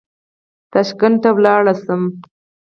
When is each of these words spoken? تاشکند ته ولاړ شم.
تاشکند 0.71 1.17
ته 1.23 1.29
ولاړ 1.37 1.63
شم. 1.83 2.01